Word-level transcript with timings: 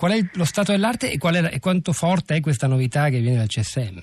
Qual 0.00 0.12
è 0.12 0.26
lo 0.32 0.46
stato 0.46 0.72
dell'arte 0.72 1.12
e, 1.12 1.18
è, 1.18 1.50
e 1.52 1.60
quanto 1.60 1.92
forte 1.92 2.34
è 2.34 2.40
questa 2.40 2.66
novità 2.66 3.10
che 3.10 3.20
viene 3.20 3.36
dal 3.36 3.48
CSM? 3.48 3.98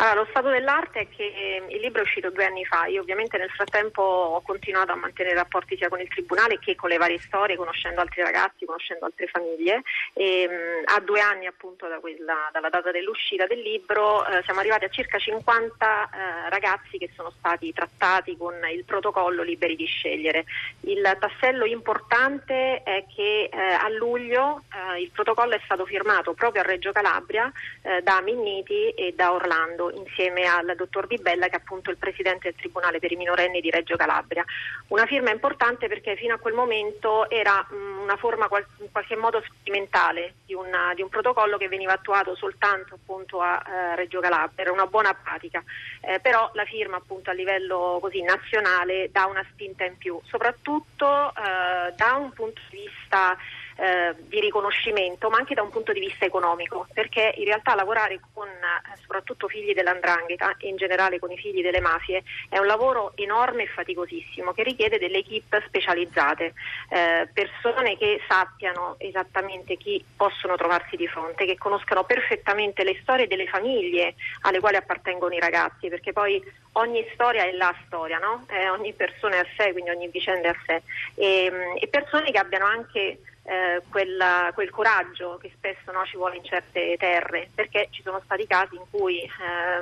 Allora, 0.00 0.20
lo 0.20 0.26
stato 0.30 0.48
dell'arte 0.50 1.00
è 1.00 1.08
che 1.08 1.24
eh, 1.24 1.74
il 1.74 1.80
libro 1.80 2.00
è 2.00 2.04
uscito 2.04 2.30
due 2.30 2.44
anni 2.44 2.64
fa, 2.64 2.86
io 2.86 3.00
ovviamente 3.00 3.36
nel 3.36 3.50
frattempo 3.50 4.00
ho 4.00 4.40
continuato 4.42 4.92
a 4.92 4.94
mantenere 4.94 5.34
rapporti 5.34 5.76
sia 5.76 5.88
con 5.88 6.00
il 6.00 6.06
Tribunale 6.06 6.60
che 6.60 6.76
con 6.76 6.88
le 6.88 6.98
varie 6.98 7.18
storie, 7.18 7.56
conoscendo 7.56 8.00
altri 8.00 8.22
ragazzi, 8.22 8.64
conoscendo 8.64 9.06
altre 9.06 9.26
famiglie. 9.26 9.82
E 10.12 10.46
mh, 10.48 10.52
mm, 10.52 10.96
a 10.96 11.00
due 11.00 11.20
anni 11.20 11.46
appunto 11.46 11.88
da 11.88 11.98
quella, 11.98 12.48
dalla 12.52 12.68
data 12.68 12.92
dell'uscita 12.92 13.46
del 13.46 13.58
libro 13.58 14.24
eh, 14.24 14.40
siamo 14.44 14.60
arrivati 14.60 14.84
a 14.84 14.88
circa 14.88 15.18
50 15.18 16.10
eh, 16.46 16.48
ragazzi 16.48 16.96
che 16.96 17.10
sono 17.16 17.32
stati 17.36 17.72
trattati 17.72 18.36
con 18.36 18.54
il 18.72 18.84
protocollo 18.84 19.42
Liberi 19.42 19.74
di 19.74 19.86
scegliere. 19.86 20.44
Il 20.82 21.02
tassello 21.18 21.64
importante 21.64 22.84
è 22.84 23.04
che 23.12 23.48
eh, 23.52 23.58
a 23.58 23.88
luglio 23.88 24.62
eh, 24.94 25.00
il 25.00 25.10
protocollo 25.10 25.56
è 25.56 25.60
stato 25.64 25.84
firmato 25.86 26.34
proprio 26.34 26.62
a 26.62 26.64
Reggio 26.64 26.92
Calabria 26.92 27.50
eh, 27.82 28.00
da 28.02 28.20
Minniti 28.20 28.90
e 28.90 29.12
da 29.16 29.32
Orlando 29.32 29.86
insieme 29.90 30.44
al 30.46 30.74
dottor 30.76 31.06
Di 31.06 31.18
Bella 31.18 31.46
che 31.46 31.56
è 31.56 31.56
appunto 31.56 31.90
il 31.90 31.96
presidente 31.96 32.48
del 32.50 32.58
Tribunale 32.58 32.98
per 32.98 33.12
i 33.12 33.16
minorenni 33.16 33.60
di 33.60 33.70
Reggio 33.70 33.96
Calabria. 33.96 34.44
Una 34.88 35.06
firma 35.06 35.30
importante 35.30 35.88
perché 35.88 36.16
fino 36.16 36.34
a 36.34 36.38
quel 36.38 36.54
momento 36.54 37.28
era 37.30 37.66
mh, 37.68 38.02
una 38.02 38.16
forma 38.16 38.48
qual- 38.48 38.66
in 38.78 38.90
qualche 38.90 39.16
modo 39.16 39.42
sperimentale 39.42 40.34
di, 40.46 40.54
una, 40.54 40.92
di, 40.94 41.02
un 41.02 41.08
protocollo 41.08 41.56
che 41.56 41.68
veniva 41.68 41.92
attuato 41.92 42.34
soltanto 42.34 42.94
appunto 42.94 43.40
a 43.40 43.62
eh, 43.66 43.96
Reggio 43.96 44.20
Calabria, 44.20 44.62
era 44.62 44.72
una 44.72 44.86
buona 44.86 45.14
pratica, 45.14 45.62
eh, 46.00 46.18
però 46.20 46.50
la 46.54 46.64
firma 46.64 46.96
appunto 46.96 47.30
a 47.30 47.34
livello 47.34 47.98
così 48.00 48.22
nazionale 48.22 49.10
dà 49.10 49.26
una 49.26 49.44
spinta 49.50 49.84
in 49.84 49.96
più, 49.96 50.20
soprattutto 50.24 51.30
eh, 51.30 51.92
da 51.94 52.14
un 52.16 52.32
punto 52.32 52.60
di 52.70 52.78
vista 52.78 53.36
eh, 53.78 54.14
di 54.26 54.40
riconoscimento, 54.40 55.30
ma 55.30 55.36
anche 55.36 55.54
da 55.54 55.62
un 55.62 55.70
punto 55.70 55.92
di 55.92 56.00
vista 56.00 56.24
economico, 56.24 56.88
perché 56.92 57.32
in 57.36 57.44
realtà 57.44 57.76
lavorare 57.76 58.18
con 58.34 58.48
eh, 58.48 58.96
soprattutto 59.00 59.46
figli 59.46 59.72
dell'andrangheta 59.72 60.56
e 60.58 60.68
in 60.68 60.76
generale 60.76 61.20
con 61.20 61.30
i 61.30 61.38
figli 61.38 61.62
delle 61.62 61.80
mafie 61.80 62.24
è 62.48 62.58
un 62.58 62.66
lavoro 62.66 63.12
enorme 63.14 63.62
e 63.62 63.68
faticosissimo 63.68 64.52
che 64.52 64.64
richiede 64.64 64.98
delle 64.98 65.18
equip 65.18 65.62
specializzate, 65.66 66.54
eh, 66.90 67.28
persone 67.32 67.96
che 67.96 68.20
sappiano 68.26 68.96
esattamente 68.98 69.76
chi 69.76 70.04
possono 70.16 70.56
trovarsi 70.56 70.96
di 70.96 71.06
fronte, 71.06 71.46
che 71.46 71.56
conoscano 71.56 72.02
perfettamente 72.02 72.82
le 72.82 72.98
storie 73.02 73.28
delle 73.28 73.46
famiglie 73.46 74.14
alle 74.40 74.58
quali 74.58 74.76
appartengono 74.76 75.34
i 75.34 75.40
ragazzi, 75.40 75.88
perché 75.88 76.12
poi 76.12 76.42
ogni 76.72 77.06
storia 77.14 77.44
è 77.44 77.52
la 77.52 77.72
storia, 77.86 78.18
no? 78.18 78.44
eh, 78.50 78.68
ogni 78.70 78.92
persona 78.92 79.36
è 79.36 79.38
a 79.38 79.46
sé, 79.56 79.70
quindi 79.70 79.90
ogni 79.90 80.08
vicenda 80.08 80.48
è 80.48 80.50
a 80.50 80.56
sé, 80.66 80.82
e, 81.14 81.76
e 81.78 81.86
persone 81.86 82.32
che 82.32 82.38
abbiano 82.38 82.66
anche 82.66 83.18
eh, 83.48 83.82
quella, 83.88 84.50
quel 84.52 84.68
coraggio 84.68 85.38
che 85.40 85.50
spesso 85.56 85.90
no, 85.90 86.04
ci 86.04 86.16
vuole 86.16 86.36
in 86.36 86.44
certe 86.44 86.96
terre, 86.98 87.48
perché 87.54 87.88
ci 87.90 88.02
sono 88.02 88.20
stati 88.24 88.46
casi 88.46 88.74
in 88.74 88.82
cui 88.90 89.22
eh, 89.22 89.28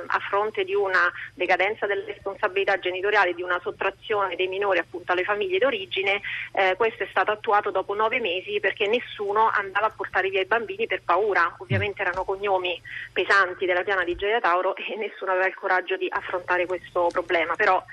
a 0.05 0.19
fronte 0.29 0.63
di 0.63 0.73
una 0.73 1.11
decadenza 1.33 1.85
delle 1.85 2.05
responsabilità 2.05 2.79
genitoriali, 2.79 3.35
di 3.35 3.41
una 3.41 3.59
sottrazione 3.61 4.37
dei 4.37 4.47
minori 4.47 4.79
appunto 4.79 5.11
alle 5.11 5.25
famiglie 5.25 5.57
d'origine, 5.57 6.21
eh, 6.53 6.75
questo 6.77 7.03
è 7.03 7.07
stato 7.09 7.31
attuato 7.31 7.69
dopo 7.69 7.93
nove 7.93 8.21
mesi 8.21 8.59
perché 8.61 8.87
nessuno 8.87 9.49
andava 9.49 9.87
a 9.87 9.93
portare 9.95 10.29
via 10.29 10.41
i 10.41 10.45
bambini 10.45 10.87
per 10.87 11.01
paura, 11.03 11.53
ovviamente 11.57 12.01
erano 12.01 12.23
cognomi 12.23 12.81
pesanti 13.11 13.65
della 13.65 13.83
piana 13.83 14.05
di 14.05 14.15
Gioia 14.15 14.39
Tauro 14.39 14.77
e 14.77 14.95
nessuno 14.95 15.31
aveva 15.31 15.47
il 15.47 15.55
coraggio 15.55 15.97
di 15.97 16.07
affrontare 16.09 16.65
questo 16.65 17.09
problema, 17.11 17.55
però 17.55 17.83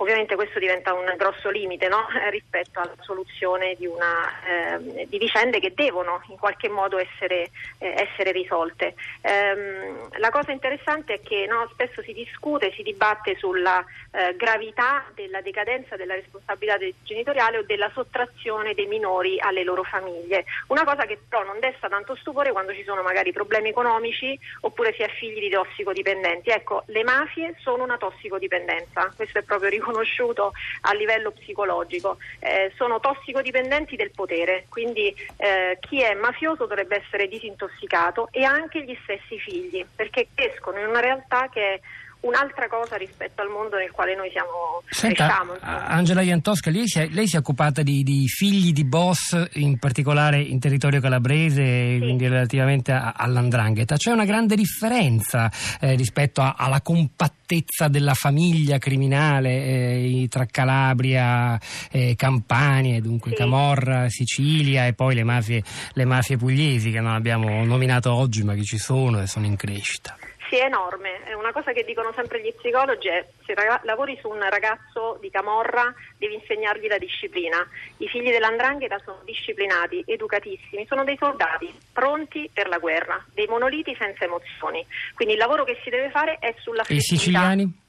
Ovviamente 0.00 0.34
questo 0.34 0.58
diventa 0.58 0.94
un 0.94 1.12
grosso 1.18 1.50
limite 1.50 1.88
no? 1.88 2.06
Rispetto 2.30 2.80
alla 2.80 2.94
soluzione 3.00 3.74
di, 3.76 3.86
una, 3.86 4.30
eh, 4.46 5.06
di, 5.06 5.18
vicende 5.18 5.60
che 5.60 5.74
devono 5.74 6.22
in 6.28 6.38
qualche 6.38 6.70
modo 6.70 6.98
essere, 6.98 7.50
eh, 7.78 8.08
essere 8.08 8.32
risolte. 8.32 8.94
Ehm, 9.20 10.08
la 10.16 10.30
cosa 10.30 10.52
interessante 10.52 11.14
è 11.14 11.20
che 11.20 11.46
no, 11.46 11.68
spesso 11.72 12.02
si 12.02 12.14
discute, 12.14 12.72
si 12.72 12.82
dibatte 12.82 13.36
sulla 13.36 13.84
eh, 14.12 14.34
gravità 14.36 15.04
della 15.14 15.42
decadenza 15.42 15.96
della 15.96 16.14
responsabilità 16.14 16.78
genitoriale 17.02 17.58
o 17.58 17.62
della 17.62 17.90
sottrazione 17.92 18.72
dei 18.72 18.86
minori 18.86 19.38
alle 19.38 19.64
loro 19.64 19.82
famiglie. 19.82 20.46
Una 20.68 20.84
cosa 20.84 21.04
che 21.04 21.18
però 21.28 21.44
non 21.44 21.60
desta 21.60 21.88
tanto 21.88 22.16
stupore 22.16 22.52
quando 22.52 22.72
ci 22.72 22.84
sono 22.84 23.02
magari 23.02 23.32
problemi 23.32 23.68
economici 23.68 24.38
oppure 24.62 24.94
si 24.94 25.02
è 25.02 25.10
figli 25.10 25.40
di 25.40 25.50
tossicodipendenti. 25.50 26.48
Ecco, 26.48 26.84
le 26.86 27.04
mafie 27.04 27.54
sono 27.58 27.82
una 27.82 27.98
tossicodipendenza, 27.98 29.12
questo 29.14 29.38
è 29.38 29.42
proprio 29.42 29.68
riconosciuto 29.68 29.88
riconosciuto 29.90 30.52
a 30.82 30.92
livello 30.92 31.32
psicologico. 31.32 32.18
Eh, 32.38 32.72
sono 32.76 33.00
tossicodipendenti 33.00 33.96
del 33.96 34.10
potere, 34.12 34.66
quindi 34.68 35.14
eh, 35.36 35.78
chi 35.80 36.00
è 36.00 36.14
mafioso 36.14 36.66
dovrebbe 36.66 37.02
essere 37.04 37.28
disintossicato 37.28 38.28
e 38.30 38.44
anche 38.44 38.82
gli 38.84 38.96
stessi 39.02 39.38
figli, 39.38 39.84
perché 39.94 40.28
crescono 40.34 40.78
in 40.78 40.86
una 40.86 41.00
realtà 41.00 41.48
che 41.48 41.74
è 41.74 41.80
un'altra 42.20 42.68
cosa 42.68 42.96
rispetto 42.96 43.42
al 43.42 43.48
mondo 43.48 43.76
nel 43.76 43.90
quale 43.90 44.14
noi 44.14 44.30
siamo 44.30 44.82
Senta, 44.88 45.26
cresciamo. 45.26 45.56
Angela 45.60 46.20
Iantosca, 46.20 46.70
lei 46.70 46.86
si, 46.86 46.98
è, 47.00 47.08
lei 47.08 47.26
si 47.26 47.36
è 47.36 47.38
occupata 47.38 47.82
di, 47.82 48.02
di, 48.02 48.26
figli 48.28 48.72
di 48.72 48.84
boss, 48.84 49.48
in 49.54 49.78
particolare 49.78 50.40
in 50.40 50.58
territorio 50.58 51.00
calabrese, 51.00 51.94
sì. 51.94 51.98
quindi 51.98 52.28
relativamente 52.28 52.92
a, 52.92 53.14
all'andrangheta. 53.16 53.96
C'è 53.96 54.10
una 54.10 54.24
grande 54.24 54.54
differenza 54.54 55.50
eh, 55.80 55.94
rispetto 55.94 56.40
a, 56.42 56.54
alla 56.58 56.82
compattezza 56.82 57.88
della 57.88 58.14
famiglia 58.14 58.78
criminale 58.78 59.50
eh, 59.50 60.26
tra 60.28 60.46
Calabria, 60.46 61.58
eh, 61.90 62.14
Campania, 62.16 63.00
dunque 63.00 63.30
sì. 63.30 63.36
Camorra, 63.36 64.08
Sicilia 64.08 64.86
e 64.86 64.92
poi 64.92 65.14
le 65.14 65.24
mafie, 65.24 65.62
le 65.92 66.04
mafie 66.04 66.36
pugliesi 66.36 66.90
che 66.90 67.00
non 67.00 67.14
abbiamo 67.14 67.64
nominato 67.64 68.12
oggi 68.12 68.42
ma 68.44 68.54
che 68.54 68.64
ci 68.64 68.78
sono 68.78 69.22
e 69.22 69.26
sono 69.26 69.46
in 69.46 69.56
crescita. 69.56 70.16
Sì, 70.50 70.56
è 70.56 70.64
enorme. 70.64 71.20
Una 71.38 71.52
cosa 71.52 71.70
che 71.70 71.84
dicono 71.84 72.12
sempre 72.12 72.42
gli 72.42 72.52
psicologi 72.52 73.06
è 73.06 73.24
se 73.46 73.54
lavori 73.84 74.18
su 74.20 74.28
un 74.28 74.40
ragazzo 74.50 75.16
di 75.20 75.30
Camorra 75.30 75.94
devi 76.18 76.34
insegnargli 76.34 76.88
la 76.88 76.98
disciplina. 76.98 77.64
I 77.98 78.08
figli 78.08 78.32
dell'andrangheta 78.32 78.98
sono 79.04 79.20
disciplinati, 79.24 80.02
educatissimi, 80.04 80.86
sono 80.88 81.04
dei 81.04 81.16
soldati 81.20 81.72
pronti 81.92 82.50
per 82.52 82.66
la 82.66 82.78
guerra, 82.78 83.24
dei 83.32 83.46
monoliti 83.46 83.94
senza 83.96 84.24
emozioni. 84.24 84.84
Quindi 85.14 85.34
il 85.34 85.40
lavoro 85.40 85.62
che 85.62 85.78
si 85.84 85.90
deve 85.90 86.10
fare 86.10 86.38
è 86.40 86.52
sulla 86.58 86.82
festività. 86.82 87.14
I 87.14 87.16
siciliani? 87.16 87.80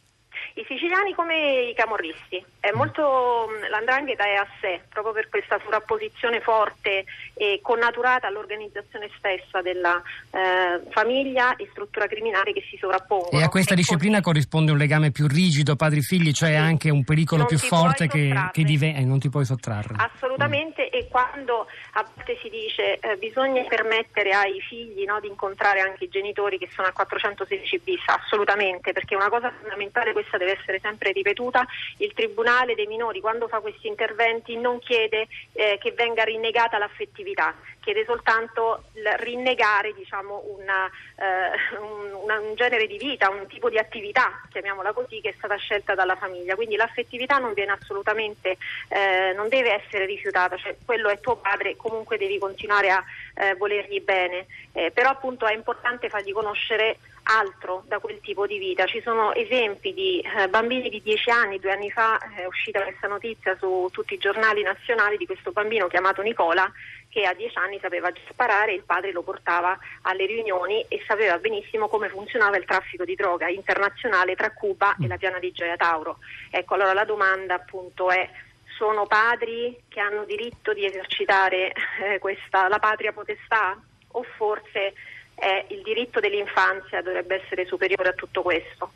I 0.53 0.65
siciliani 0.67 1.13
come 1.13 1.69
i 1.69 1.73
camorristi, 1.73 2.43
è 2.59 2.71
molto, 2.73 3.47
l'andrangheta 3.69 4.25
è 4.25 4.35
a 4.35 4.47
sé, 4.59 4.81
proprio 4.89 5.13
per 5.13 5.29
questa 5.29 5.59
sovrapposizione 5.63 6.41
forte 6.41 7.05
e 7.33 7.59
connaturata 7.61 8.27
all'organizzazione 8.27 9.09
stessa 9.17 9.61
della 9.61 10.01
eh, 10.29 10.81
famiglia 10.91 11.55
e 11.55 11.67
struttura 11.71 12.07
criminale 12.07 12.51
che 12.51 12.63
si 12.69 12.77
sovrappongono. 12.77 13.39
E 13.39 13.43
a 13.43 13.49
questa 13.49 13.73
ecco, 13.73 13.81
disciplina 13.81 14.19
corrisponde 14.21 14.71
un 14.71 14.77
legame 14.77 15.11
più 15.11 15.27
rigido 15.27 15.75
padri-figli, 15.75 16.31
cioè 16.33 16.49
sì, 16.49 16.55
anche 16.55 16.89
un 16.89 17.03
pericolo 17.03 17.45
più 17.45 17.57
forte 17.57 18.07
che, 18.07 18.33
che 18.51 18.63
div- 18.63 18.83
eh, 18.83 19.05
non 19.05 19.19
ti 19.19 19.29
puoi 19.29 19.45
sottrarre. 19.45 19.95
Assolutamente, 19.97 20.83
mm. 20.83 20.99
e 20.99 21.07
quando 21.07 21.65
a 21.93 22.05
volte 22.13 22.37
si 22.41 22.49
dice 22.49 22.99
eh, 22.99 23.15
bisogna 23.17 23.63
permettere 23.63 24.31
ai 24.31 24.59
figli 24.61 25.05
no, 25.05 25.19
di 25.19 25.27
incontrare 25.27 25.79
anche 25.79 26.05
i 26.05 26.09
genitori 26.09 26.57
che 26.57 26.69
sono 26.73 26.87
a 26.87 26.91
416 26.91 27.79
bis, 27.79 28.01
assolutamente, 28.05 28.91
perché 28.91 29.15
una 29.15 29.29
cosa 29.29 29.51
fondamentale 29.51 30.11
questa 30.11 30.37
deve 30.41 30.59
essere 30.59 30.79
sempre 30.79 31.11
ripetuta, 31.11 31.65
il 31.97 32.13
Tribunale 32.13 32.75
dei 32.75 32.87
minori 32.87 33.19
quando 33.19 33.47
fa 33.47 33.59
questi 33.59 33.87
interventi 33.87 34.57
non 34.57 34.79
chiede 34.79 35.27
eh, 35.53 35.77
che 35.79 35.91
venga 35.91 36.23
rinnegata 36.23 36.77
l'affettività, 36.77 37.55
chiede 37.79 38.03
soltanto 38.05 38.85
il 38.93 39.07
rinnegare 39.17 39.93
diciamo, 39.93 40.43
una, 40.57 40.89
eh, 41.15 41.77
un, 41.77 42.29
un, 42.29 42.55
genere 42.55 42.87
di 42.87 42.97
vita, 42.97 43.29
un 43.29 43.47
tipo 43.47 43.69
di 43.69 43.77
attività, 43.77 44.41
chiamiamola 44.49 44.93
così, 44.93 45.21
che 45.21 45.29
è 45.29 45.33
stata 45.37 45.55
scelta 45.55 45.95
dalla 45.95 46.15
famiglia. 46.15 46.55
Quindi 46.55 46.75
l'affettività 46.75 47.37
non 47.37 47.53
viene 47.53 47.71
assolutamente, 47.71 48.57
eh, 48.87 49.33
non 49.35 49.49
deve 49.49 49.73
essere 49.83 50.05
rifiutata, 50.05 50.57
cioè 50.57 50.75
quello 50.83 51.09
è 51.09 51.19
tuo 51.19 51.35
padre, 51.35 51.75
comunque 51.75 52.17
devi 52.17 52.37
continuare 52.37 52.89
a 52.89 53.03
eh, 53.35 53.55
volergli 53.55 54.01
bene, 54.01 54.45
eh, 54.73 54.91
però 54.91 55.09
appunto 55.09 55.45
è 55.45 55.53
importante 55.53 56.09
fargli 56.09 56.31
conoscere 56.31 56.97
altro 57.23 57.83
da 57.87 57.99
quel 57.99 58.19
tipo 58.21 58.45
di 58.45 58.57
vita. 58.57 58.85
Ci 58.85 59.01
sono 59.01 59.33
esempi 59.33 59.93
di 59.93 60.19
eh, 60.19 60.47
bambini 60.47 60.89
di 60.89 61.01
10 61.01 61.29
anni, 61.29 61.59
due 61.59 61.71
anni 61.71 61.91
fa 61.91 62.19
è 62.35 62.45
uscita 62.45 62.81
questa 62.83 63.07
notizia 63.07 63.55
su 63.57 63.87
tutti 63.91 64.13
i 64.13 64.17
giornali 64.17 64.63
nazionali 64.63 65.17
di 65.17 65.25
questo 65.25 65.51
bambino 65.51 65.87
chiamato 65.87 66.21
Nicola 66.21 66.71
che 67.11 67.25
a 67.25 67.33
10 67.33 67.57
anni 67.57 67.77
sapeva 67.81 68.09
già 68.11 68.21
sparare, 68.29 68.73
il 68.73 68.83
padre 68.83 69.11
lo 69.11 69.21
portava 69.21 69.77
alle 70.03 70.25
riunioni 70.25 70.85
e 70.87 71.03
sapeva 71.05 71.37
benissimo 71.37 71.89
come 71.89 72.07
funzionava 72.07 72.55
il 72.55 72.63
traffico 72.63 73.03
di 73.03 73.15
droga 73.15 73.49
internazionale 73.49 74.35
tra 74.35 74.51
Cuba 74.53 74.95
e 74.99 75.07
la 75.07 75.17
piana 75.17 75.37
di 75.37 75.51
Gioia 75.51 75.75
Tauro. 75.75 76.19
Ecco, 76.49 76.75
allora 76.75 76.93
la 76.93 77.03
domanda 77.03 77.55
appunto 77.55 78.09
è 78.09 78.29
sono 78.77 79.05
padri 79.05 79.77
che 79.89 79.99
hanno 79.99 80.23
diritto 80.23 80.73
di 80.73 80.85
esercitare 80.85 81.73
eh, 82.01 82.17
questa, 82.19 82.67
la 82.67 82.79
patria 82.79 83.11
potestà 83.11 83.77
o 84.13 84.23
forse 84.23 84.93
eh, 85.41 85.65
il 85.69 85.81
diritto 85.81 86.19
dell'infanzia 86.19 87.01
dovrebbe 87.01 87.41
essere 87.43 87.65
superiore 87.65 88.09
a 88.09 88.13
tutto 88.13 88.43
questo. 88.43 88.91